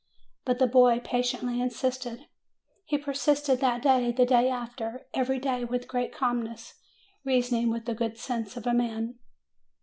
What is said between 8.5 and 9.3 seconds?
of a man.